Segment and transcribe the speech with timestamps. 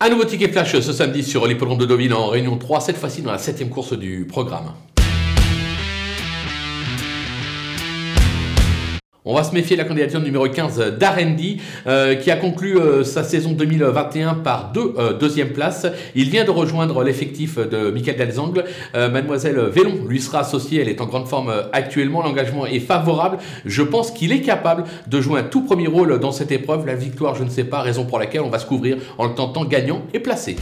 [0.00, 3.20] Un nouveau ticket flash ce samedi sur l'hippodrome de Deauville en Réunion 3, cette fois-ci
[3.20, 4.72] dans la septième course du programme.
[9.30, 13.04] On va se méfier de la candidature numéro 15 d'Arendi, euh, qui a conclu euh,
[13.04, 15.86] sa saison 2021 par deux euh, deuxième places.
[16.14, 18.64] Il vient de rejoindre l'effectif de Michael Delzangle.
[18.94, 23.36] Mademoiselle Vélon lui sera associée, elle est en grande forme actuellement, l'engagement est favorable.
[23.66, 26.86] Je pense qu'il est capable de jouer un tout premier rôle dans cette épreuve.
[26.86, 29.34] La victoire, je ne sais pas, raison pour laquelle on va se couvrir en le
[29.34, 30.56] tentant gagnant et placé.